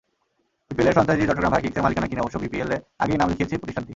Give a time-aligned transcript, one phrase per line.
[0.67, 3.89] বিপিএলের ফ্র্যাঞ্চাইজি চট্টগ্রাম ভাইকিংসের মালিকানা কিনে অবশ্য বিপিএলে আগেই নাম লিখিয়েছে প্রতিষ্ঠানটি।